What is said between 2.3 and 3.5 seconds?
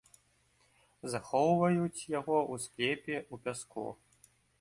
ў склепе ў